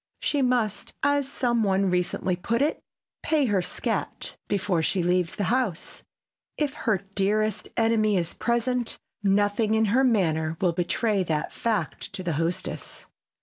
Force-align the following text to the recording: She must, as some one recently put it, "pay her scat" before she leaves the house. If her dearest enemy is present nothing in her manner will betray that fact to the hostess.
She 0.19 0.41
must, 0.41 0.93
as 1.03 1.31
some 1.31 1.61
one 1.61 1.91
recently 1.91 2.35
put 2.35 2.63
it, 2.63 2.81
"pay 3.21 3.45
her 3.45 3.61
scat" 3.61 4.35
before 4.47 4.81
she 4.81 5.03
leaves 5.03 5.35
the 5.35 5.43
house. 5.53 6.01
If 6.57 6.73
her 6.73 7.01
dearest 7.13 7.69
enemy 7.77 8.17
is 8.17 8.33
present 8.33 8.97
nothing 9.21 9.75
in 9.75 9.85
her 9.93 10.03
manner 10.03 10.57
will 10.59 10.73
betray 10.73 11.21
that 11.25 11.53
fact 11.53 12.11
to 12.13 12.23
the 12.23 12.33
hostess. 12.33 13.05